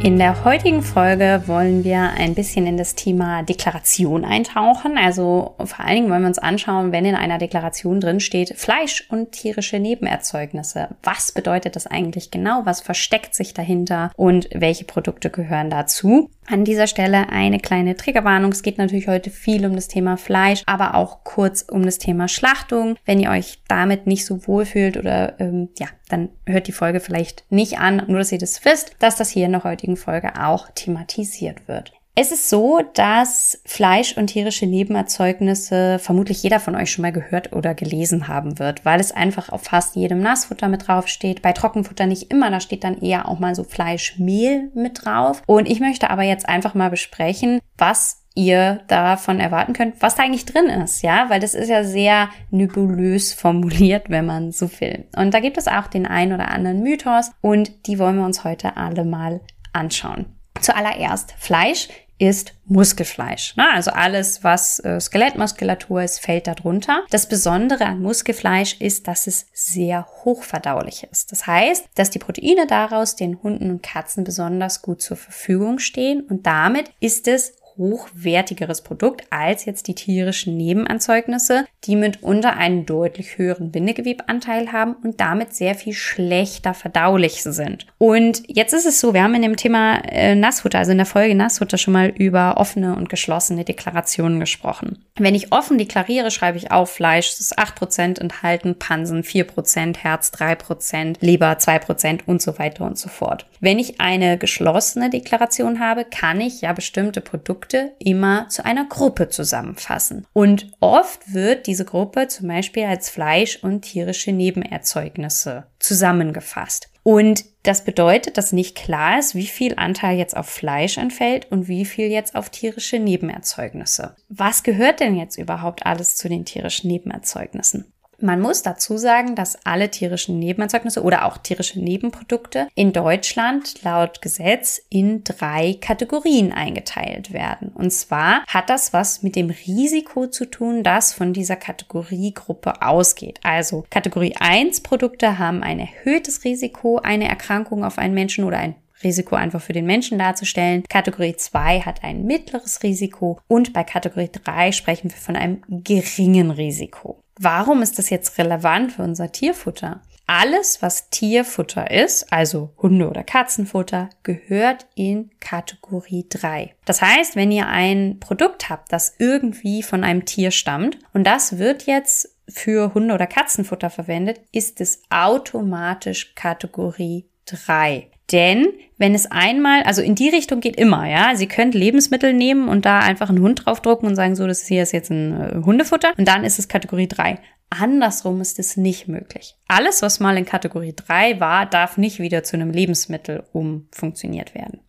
[0.00, 4.96] In der heutigen Folge wollen wir ein bisschen in das Thema Deklaration eintauchen.
[4.96, 9.04] Also vor allen Dingen wollen wir uns anschauen, wenn in einer Deklaration drin steht Fleisch
[9.10, 10.90] und tierische Nebenerzeugnisse.
[11.02, 12.62] Was bedeutet das eigentlich genau?
[12.64, 14.12] Was versteckt sich dahinter?
[14.16, 16.30] Und welche Produkte gehören dazu?
[16.46, 18.52] An dieser Stelle eine kleine Triggerwarnung.
[18.52, 22.28] Es geht natürlich heute viel um das Thema Fleisch, aber auch kurz um das Thema
[22.28, 22.96] Schlachtung.
[23.04, 27.00] Wenn ihr euch damit nicht so wohl fühlt oder ähm, ja, dann hört die Folge
[27.00, 30.32] vielleicht nicht an, nur dass ihr das wisst, dass das hier in der heutigen Folge
[30.42, 31.92] auch thematisiert wird.
[32.20, 37.52] Es ist so, dass Fleisch und tierische Nebenerzeugnisse vermutlich jeder von euch schon mal gehört
[37.52, 41.42] oder gelesen haben wird, weil es einfach auf fast jedem Nassfutter mit drauf steht.
[41.42, 45.44] Bei Trockenfutter nicht immer, da steht dann eher auch mal so Fleischmehl mit drauf.
[45.46, 50.22] Und ich möchte aber jetzt einfach mal besprechen, was ihr davon erwarten könnt, was da
[50.22, 55.06] eigentlich drin ist, ja, weil das ist ja sehr nebulös formuliert, wenn man so will.
[55.16, 58.44] Und da gibt es auch den einen oder anderen Mythos und die wollen wir uns
[58.44, 59.40] heute alle mal
[59.72, 60.26] anschauen.
[60.60, 63.56] Zuallererst Fleisch ist Muskelfleisch.
[63.56, 63.64] Ne?
[63.72, 67.04] Also alles, was äh, Skelettmuskulatur ist, fällt darunter.
[67.10, 71.30] Das Besondere an Muskelfleisch ist, dass es sehr hochverdaulich ist.
[71.32, 76.22] Das heißt, dass die Proteine daraus den Hunden und Katzen besonders gut zur Verfügung stehen
[76.22, 83.38] und damit ist es hochwertigeres Produkt als jetzt die tierischen Nebenanzeugnisse, die mitunter einen deutlich
[83.38, 87.86] höheren Bindegewebanteil haben und damit sehr viel schlechter verdaulich sind.
[87.98, 91.06] Und jetzt ist es so, wir haben in dem Thema äh, Nassfutter, also in der
[91.06, 95.04] Folge Nassfutter schon mal über offene und geschlossene Deklarationen gesprochen.
[95.16, 101.16] Wenn ich offen deklariere, schreibe ich auf Fleisch, ist 8% enthalten, Pansen 4%, Herz 3%,
[101.20, 103.46] Leber 2% und so weiter und so fort.
[103.60, 108.86] Wenn ich eine geschlossene Deklaration habe, kann ich ja bestimmte Produkte Produkte immer zu einer
[108.86, 110.26] Gruppe zusammenfassen.
[110.32, 116.88] Und oft wird diese Gruppe zum Beispiel als Fleisch und tierische Nebenerzeugnisse zusammengefasst.
[117.02, 121.68] Und das bedeutet, dass nicht klar ist, wie viel Anteil jetzt auf Fleisch entfällt und
[121.68, 124.14] wie viel jetzt auf tierische Nebenerzeugnisse.
[124.28, 127.92] Was gehört denn jetzt überhaupt alles zu den tierischen Nebenerzeugnissen?
[128.20, 134.20] Man muss dazu sagen, dass alle tierischen Nebenerzeugnisse oder auch tierische Nebenprodukte in Deutschland laut
[134.22, 137.68] Gesetz in drei Kategorien eingeteilt werden.
[137.68, 143.38] Und zwar hat das was mit dem Risiko zu tun, das von dieser Kategoriegruppe ausgeht.
[143.44, 148.74] Also Kategorie 1 Produkte haben ein erhöhtes Risiko, eine Erkrankung auf einen Menschen oder ein
[149.04, 150.82] Risiko einfach für den Menschen darzustellen.
[150.88, 156.50] Kategorie 2 hat ein mittleres Risiko und bei Kategorie 3 sprechen wir von einem geringen
[156.50, 157.22] Risiko.
[157.38, 160.02] Warum ist das jetzt relevant für unser Tierfutter?
[160.26, 166.74] Alles, was Tierfutter ist, also Hunde- oder Katzenfutter, gehört in Kategorie 3.
[166.84, 171.56] Das heißt, wenn ihr ein Produkt habt, das irgendwie von einem Tier stammt und das
[171.56, 178.10] wird jetzt für Hunde- oder Katzenfutter verwendet, ist es automatisch Kategorie 3.
[178.32, 178.68] Denn
[178.98, 182.84] wenn es einmal, also in die Richtung geht immer, ja, Sie könnt Lebensmittel nehmen und
[182.84, 186.12] da einfach einen Hund draufdrucken und sagen, so, das hier ist jetzt ein äh, Hundefutter
[186.18, 187.38] und dann ist es Kategorie 3.
[187.70, 189.54] Andersrum ist es nicht möglich.
[189.68, 194.80] Alles, was mal in Kategorie 3 war, darf nicht wieder zu einem Lebensmittel umfunktioniert werden.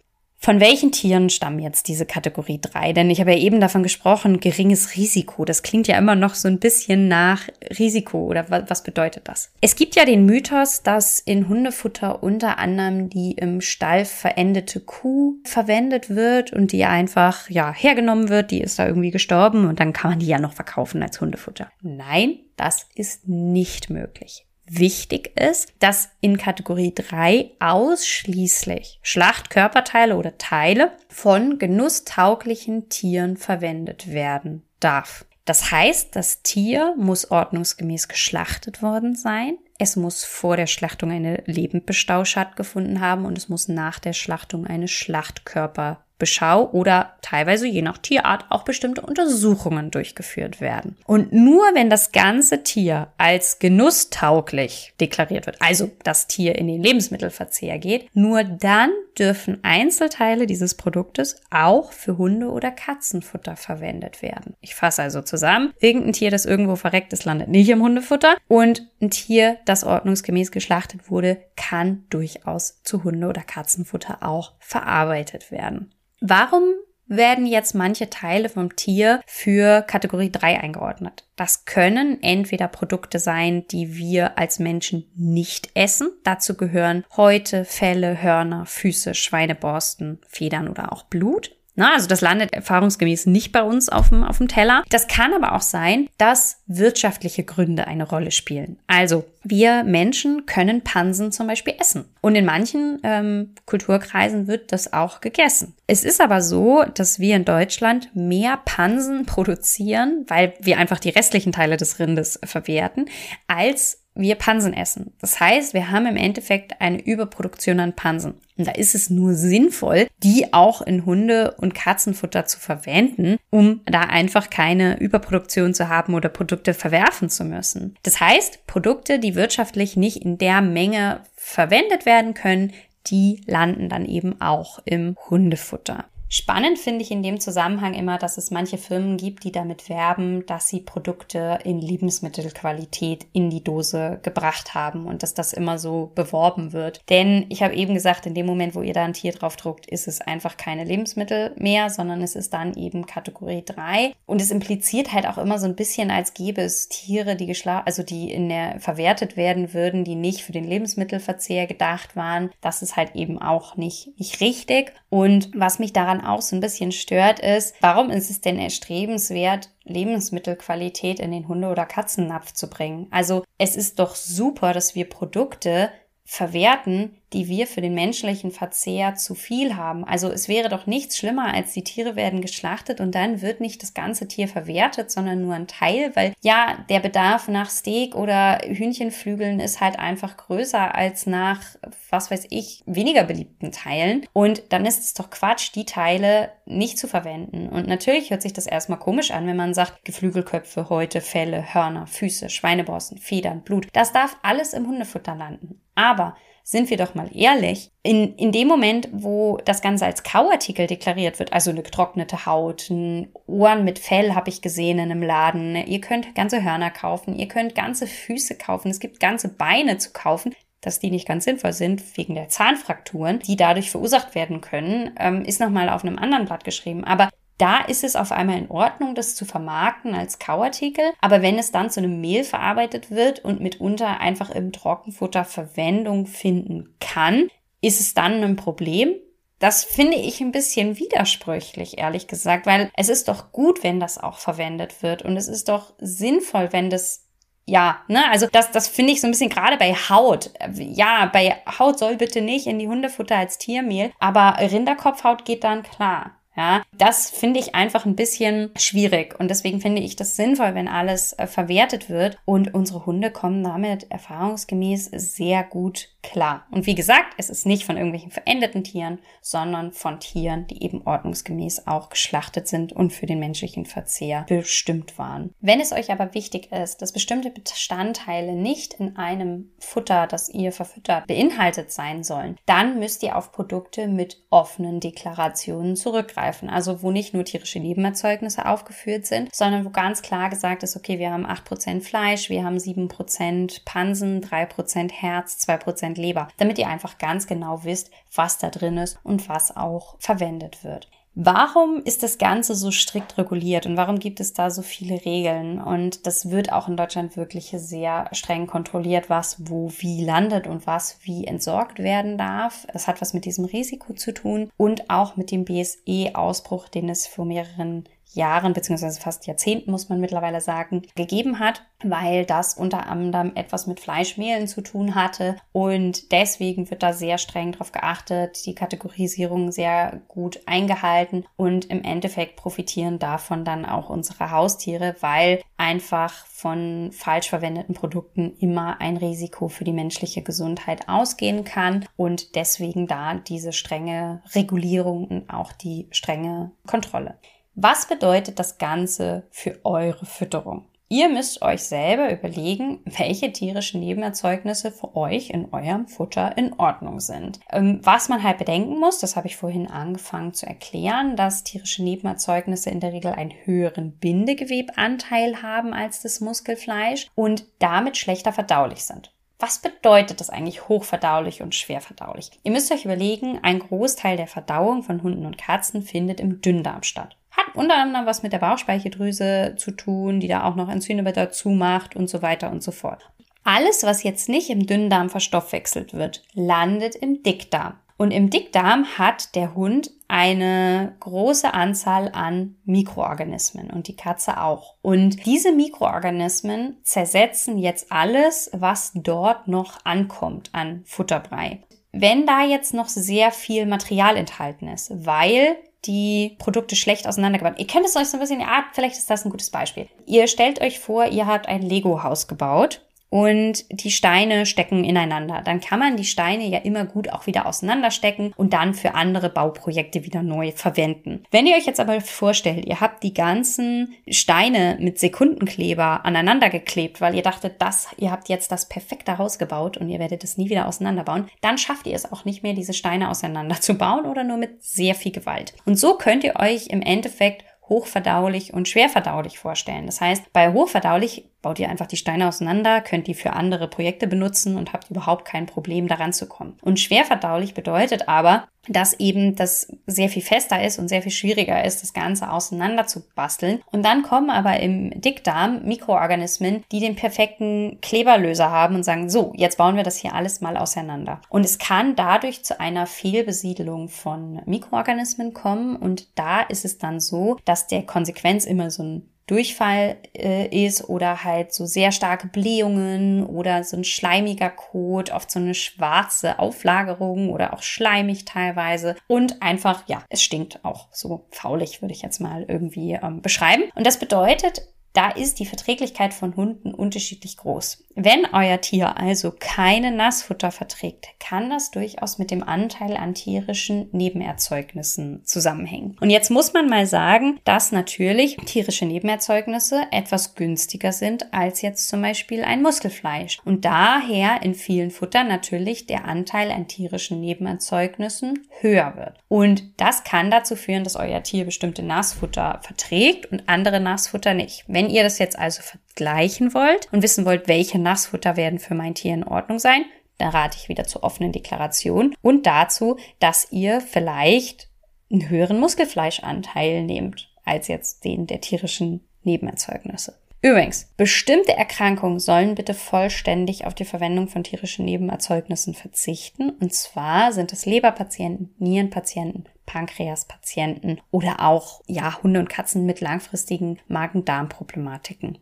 [0.42, 2.94] Von welchen Tieren stammen jetzt diese Kategorie 3?
[2.94, 5.44] Denn ich habe ja eben davon gesprochen, geringes Risiko.
[5.44, 9.52] Das klingt ja immer noch so ein bisschen nach Risiko oder was bedeutet das?
[9.60, 15.36] Es gibt ja den Mythos, dass in Hundefutter unter anderem die im Stall verendete Kuh
[15.44, 18.52] verwendet wird und die einfach, ja, hergenommen wird.
[18.52, 21.70] Die ist da irgendwie gestorben und dann kann man die ja noch verkaufen als Hundefutter.
[21.82, 30.92] Nein, das ist nicht möglich wichtig ist, dass in Kategorie 3 ausschließlich Schlachtkörperteile oder Teile
[31.10, 35.26] von genusstauglichen Tieren verwendet werden darf.
[35.46, 39.58] Das heißt, das Tier muss ordnungsgemäß geschlachtet worden sein.
[39.80, 44.68] Es muss vor der Schlachtung eine Lebendbestau stattgefunden haben und es muss nach der Schlachtung
[44.68, 50.98] eine Schlachtkörper Beschau oder teilweise je nach Tierart auch bestimmte Untersuchungen durchgeführt werden.
[51.06, 56.84] Und nur wenn das ganze Tier als genusstauglich deklariert wird, also das Tier in den
[56.84, 64.56] Lebensmittelverzehr geht, nur dann dürfen Einzelteile dieses Produktes auch für Hunde- oder Katzenfutter verwendet werden.
[64.62, 68.88] Ich fasse also zusammen, irgendein Tier, das irgendwo verreckt ist, landet nicht im Hundefutter und
[69.02, 75.94] ein Tier, das ordnungsgemäß geschlachtet wurde, kann durchaus zu Hunde- oder Katzenfutter auch verarbeitet werden.
[76.22, 76.74] Warum
[77.10, 81.26] werden jetzt manche Teile vom Tier für Kategorie 3 eingeordnet.
[81.36, 86.12] Das können entweder Produkte sein, die wir als Menschen nicht essen.
[86.24, 91.56] Dazu gehören Häute, Felle, Hörner, Füße, Schweineborsten, Federn oder auch Blut.
[91.80, 94.84] Na, also das landet erfahrungsgemäß nicht bei uns auf dem, auf dem Teller.
[94.90, 98.78] Das kann aber auch sein, dass wirtschaftliche Gründe eine Rolle spielen.
[98.88, 102.04] Also wir Menschen können Pansen zum Beispiel essen.
[102.20, 105.74] Und in manchen ähm, Kulturkreisen wird das auch gegessen.
[105.88, 111.12] Es ist aber so, dass wir in Deutschland mehr Pansen produzieren, weil wir einfach die
[111.12, 113.06] restlichen Teile des Rindes verwerten,
[113.48, 115.14] als wir Pansen essen.
[115.22, 118.34] Das heißt, wir haben im Endeffekt eine Überproduktion an Pansen.
[118.60, 123.80] Und da ist es nur sinnvoll, die auch in Hunde- und Katzenfutter zu verwenden, um
[123.86, 127.96] da einfach keine Überproduktion zu haben oder Produkte verwerfen zu müssen.
[128.04, 132.74] Das heißt, Produkte, die wirtschaftlich nicht in der Menge verwendet werden können,
[133.08, 136.04] die landen dann eben auch im Hundefutter.
[136.32, 140.46] Spannend finde ich in dem Zusammenhang immer, dass es manche Firmen gibt, die damit werben,
[140.46, 146.12] dass sie Produkte in Lebensmittelqualität in die Dose gebracht haben und dass das immer so
[146.14, 147.02] beworben wird.
[147.10, 149.88] Denn ich habe eben gesagt, in dem Moment, wo ihr da ein Tier drauf druckt,
[149.88, 154.14] ist es einfach keine Lebensmittel mehr, sondern es ist dann eben Kategorie 3.
[154.28, 157.88] Und es impliziert halt auch immer so ein bisschen, als gäbe es Tiere, die geschlagen,
[157.88, 162.52] also die in der verwertet werden würden, die nicht für den Lebensmittelverzehr gedacht waren.
[162.62, 164.94] Das ist halt eben auch nicht, nicht richtig.
[165.10, 169.70] Und was mich daran auch so ein bisschen stört, ist, warum ist es denn erstrebenswert,
[169.84, 173.08] Lebensmittelqualität in den Hunde- oder Katzennapf zu bringen?
[173.12, 175.92] Also es ist doch super, dass wir Produkte
[176.26, 180.04] verwerten, die wir für den menschlichen Verzehr zu viel haben.
[180.04, 183.84] Also es wäre doch nichts schlimmer, als die Tiere werden geschlachtet und dann wird nicht
[183.84, 188.60] das ganze Tier verwertet, sondern nur ein Teil, weil ja, der Bedarf nach Steak oder
[188.64, 191.62] Hühnchenflügeln ist halt einfach größer als nach,
[192.10, 194.26] was weiß ich, weniger beliebten Teilen.
[194.34, 197.70] Und dann ist es doch Quatsch, die Teile nicht zu verwenden.
[197.70, 202.08] Und natürlich hört sich das erstmal komisch an, wenn man sagt, Geflügelköpfe, Häute, Felle, Hörner,
[202.08, 203.88] Füße, Schweineborsten, Federn, Blut.
[203.94, 205.82] Das darf alles im Hundefutter landen.
[205.96, 210.88] Aber sind wir doch mal ehrlich, in, in dem Moment, wo das Ganze als Kauartikel
[210.88, 215.24] deklariert wird, also eine getrocknete Haut, ein Ohren mit Fell habe ich gesehen in einem
[215.24, 219.98] Laden, ihr könnt ganze Hörner kaufen, ihr könnt ganze Füße kaufen, es gibt ganze Beine
[219.98, 224.62] zu kaufen, dass die nicht ganz sinnvoll sind wegen der Zahnfrakturen, die dadurch verursacht werden
[224.62, 227.04] können, ähm, ist nochmal auf einem anderen Blatt geschrieben.
[227.04, 227.30] Aber
[227.60, 231.12] da ist es auf einmal in Ordnung, das zu vermarkten als Kauartikel.
[231.22, 236.26] Aber wenn es dann zu einem Mehl verarbeitet wird und mitunter einfach im Trockenfutter Verwendung
[236.26, 237.50] finden kann,
[237.82, 239.14] ist es dann ein Problem?
[239.60, 244.18] Das finde ich ein bisschen widersprüchlich, ehrlich gesagt, weil es ist doch gut, wenn das
[244.18, 247.26] auch verwendet wird und es ist doch sinnvoll, wenn das
[247.66, 250.52] ja, ne, also das, das finde ich so ein bisschen gerade bei Haut.
[250.74, 255.84] Ja, bei Haut soll bitte nicht in die Hundefutter als Tiermehl, aber Rinderkopfhaut geht dann
[255.84, 256.39] klar.
[256.60, 260.90] Ja, das finde ich einfach ein bisschen schwierig und deswegen finde ich das sinnvoll, wenn
[260.90, 266.68] alles äh, verwertet wird und unsere Hunde kommen damit erfahrungsgemäß sehr gut klar.
[266.70, 271.08] Und wie gesagt, es ist nicht von irgendwelchen verendeten Tieren, sondern von Tieren, die eben
[271.08, 275.54] ordnungsgemäß auch geschlachtet sind und für den menschlichen Verzehr bestimmt waren.
[275.62, 280.74] Wenn es euch aber wichtig ist, dass bestimmte Bestandteile nicht in einem Futter, das ihr
[280.74, 286.49] verfüttert, beinhaltet sein sollen, dann müsst ihr auf Produkte mit offenen Deklarationen zurückgreifen.
[286.70, 291.20] Also wo nicht nur tierische Nebenerzeugnisse aufgeführt sind, sondern wo ganz klar gesagt ist, okay,
[291.20, 296.88] wir haben 8% Fleisch, wir haben 7% Pansen, 3% Herz, 2 Prozent Leber, damit ihr
[296.88, 301.10] einfach ganz genau wisst, was da drin ist und was auch verwendet wird.
[301.42, 305.80] Warum ist das Ganze so strikt reguliert und warum gibt es da so viele Regeln?
[305.80, 310.86] Und das wird auch in Deutschland wirklich sehr streng kontrolliert, was wo wie landet und
[310.86, 312.86] was wie entsorgt werden darf.
[312.94, 317.26] Es hat was mit diesem Risiko zu tun und auch mit dem BSE-Ausbruch, den es
[317.26, 323.08] vor mehreren Jahren beziehungsweise fast Jahrzehnten, muss man mittlerweile sagen, gegeben hat, weil das unter
[323.08, 328.66] anderem etwas mit Fleischmehlen zu tun hatte und deswegen wird da sehr streng drauf geachtet,
[328.66, 335.62] die Kategorisierung sehr gut eingehalten und im Endeffekt profitieren davon dann auch unsere Haustiere, weil
[335.78, 342.56] einfach von falsch verwendeten Produkten immer ein Risiko für die menschliche Gesundheit ausgehen kann und
[342.56, 347.38] deswegen da diese strenge Regulierung und auch die strenge Kontrolle.
[347.82, 350.84] Was bedeutet das Ganze für eure Fütterung?
[351.08, 357.22] Ihr müsst euch selber überlegen, welche tierischen Nebenerzeugnisse für euch in eurem Futter in Ordnung
[357.22, 357.62] sind.
[357.72, 362.04] Ähm, was man halt bedenken muss, das habe ich vorhin angefangen zu erklären, dass tierische
[362.04, 369.06] Nebenerzeugnisse in der Regel einen höheren Bindegewebanteil haben als das Muskelfleisch und damit schlechter verdaulich
[369.06, 369.32] sind.
[369.58, 372.52] Was bedeutet das eigentlich hochverdaulich und schwerverdaulich?
[372.64, 377.04] Ihr müsst euch überlegen, ein Großteil der Verdauung von Hunden und Katzen findet im Dünndarm
[377.04, 377.38] statt.
[377.60, 381.70] Hat unter anderem was mit der Bauchspeicheldrüse zu tun, die da auch noch Enzyme dazu
[381.70, 383.30] macht und so weiter und so fort.
[383.66, 387.96] Alles, was jetzt nicht im Dünndarm verstoffwechselt wird, landet im Dickdarm.
[388.16, 394.96] Und im Dickdarm hat der Hund eine große Anzahl an Mikroorganismen und die Katze auch.
[395.02, 401.82] Und diese Mikroorganismen zersetzen jetzt alles, was dort noch ankommt an Futterbrei.
[402.12, 407.80] Wenn da jetzt noch sehr viel Material enthalten ist, weil die Produkte schlecht auseinandergebaut.
[407.80, 410.08] Ihr könnt es euch so ein bisschen, ja, vielleicht ist das ein gutes Beispiel.
[410.26, 415.62] Ihr stellt euch vor, ihr habt ein Lego-Haus gebaut und die Steine stecken ineinander.
[415.64, 419.50] Dann kann man die Steine ja immer gut auch wieder auseinanderstecken und dann für andere
[419.50, 421.44] Bauprojekte wieder neu verwenden.
[421.52, 427.22] Wenn ihr euch jetzt aber vorstellt, ihr habt die ganzen Steine mit Sekundenkleber aneinander geklebt,
[427.22, 430.58] weil ihr dachtet, das, ihr habt jetzt das perfekte Haus gebaut und ihr werdet es
[430.58, 434.58] nie wieder auseinanderbauen, dann schafft ihr es auch nicht mehr, diese Steine auseinanderzubauen oder nur
[434.58, 435.74] mit sehr viel Gewalt.
[435.86, 440.06] Und so könnt ihr euch im Endeffekt hochverdaulich und schwerverdaulich vorstellen.
[440.06, 444.28] Das heißt, bei hochverdaulich baut ihr einfach die Steine auseinander, könnt die für andere Projekte
[444.28, 446.78] benutzen und habt überhaupt kein Problem daran zu kommen.
[446.82, 451.84] Und schwerverdaulich bedeutet aber, dass eben das sehr viel fester ist und sehr viel schwieriger
[451.84, 453.82] ist, das Ganze auseinander zu basteln.
[453.92, 459.54] Und dann kommen aber im Dickdarm Mikroorganismen, die den perfekten Kleberlöser haben und sagen, so,
[459.56, 461.42] jetzt bauen wir das hier alles mal auseinander.
[461.50, 465.96] Und es kann dadurch zu einer Fehlbesiedelung von Mikroorganismen kommen.
[465.96, 471.10] Und da ist es dann so, dass der Konsequenz immer so ein Durchfall äh, ist
[471.10, 476.60] oder halt so sehr starke Blähungen oder so ein schleimiger Kot, oft so eine schwarze
[476.60, 482.22] Auflagerung oder auch schleimig teilweise und einfach, ja, es stinkt auch so faulig, würde ich
[482.22, 483.84] jetzt mal irgendwie ähm, beschreiben.
[483.96, 488.06] Und das bedeutet, da ist die Verträglichkeit von Hunden unterschiedlich groß.
[488.16, 494.10] Wenn euer Tier also keine Nassfutter verträgt, kann das durchaus mit dem Anteil an tierischen
[494.12, 496.18] Nebenerzeugnissen zusammenhängen.
[496.20, 502.10] Und jetzt muss man mal sagen, dass natürlich tierische Nebenerzeugnisse etwas günstiger sind als jetzt
[502.10, 503.60] zum Beispiel ein Muskelfleisch.
[503.64, 509.38] Und daher in vielen Futtern natürlich der Anteil an tierischen Nebenerzeugnissen höher wird.
[509.48, 514.84] Und das kann dazu führen, dass euer Tier bestimmte Nassfutter verträgt und andere Nassfutter nicht.
[514.88, 519.14] Wenn ihr das jetzt also vergleichen wollt und wissen wollt, welche Nassfutter werden für mein
[519.14, 520.04] Tier in Ordnung sein,
[520.40, 524.90] dann rate ich wieder zur offenen Deklaration und dazu, dass ihr vielleicht
[525.32, 530.39] einen höheren Muskelfleischanteil nehmt als jetzt den der tierischen Nebenerzeugnisse.
[530.62, 536.72] Übrigens, bestimmte Erkrankungen sollen bitte vollständig auf die Verwendung von tierischen Nebenerzeugnissen verzichten.
[536.72, 544.00] Und zwar sind es Leberpatienten, Nierenpatienten, Pankreaspatienten oder auch ja, Hunde und Katzen mit langfristigen
[544.10, 545.60] Magen-Darm-Problematiken.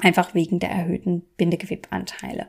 [0.00, 2.48] Einfach wegen der erhöhten Bindegewebanteile.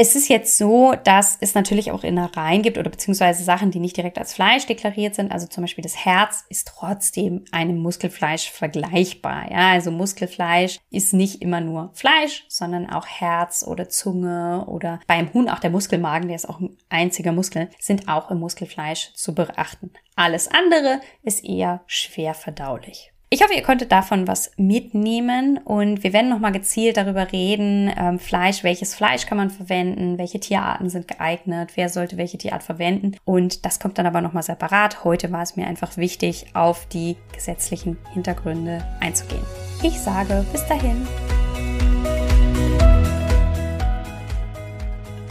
[0.00, 3.96] Es ist jetzt so, dass es natürlich auch Innereien gibt oder beziehungsweise Sachen, die nicht
[3.96, 5.32] direkt als Fleisch deklariert sind.
[5.32, 9.50] Also zum Beispiel das Herz ist trotzdem einem Muskelfleisch vergleichbar.
[9.50, 15.34] Ja, also Muskelfleisch ist nicht immer nur Fleisch, sondern auch Herz oder Zunge oder beim
[15.34, 19.34] Huhn auch der Muskelmagen, der ist auch ein einziger Muskel, sind auch im Muskelfleisch zu
[19.34, 19.90] beachten.
[20.14, 23.10] Alles andere ist eher schwer verdaulich.
[23.30, 28.18] Ich hoffe, ihr konntet davon was mitnehmen und wir werden nochmal gezielt darüber reden, ähm,
[28.18, 33.16] Fleisch, welches Fleisch kann man verwenden, welche Tierarten sind geeignet, wer sollte welche Tierart verwenden
[33.26, 35.04] und das kommt dann aber nochmal separat.
[35.04, 39.44] Heute war es mir einfach wichtig, auf die gesetzlichen Hintergründe einzugehen.
[39.82, 41.06] Ich sage bis dahin.